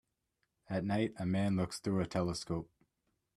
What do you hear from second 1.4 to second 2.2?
looks through a